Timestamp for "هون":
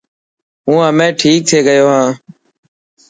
0.65-0.79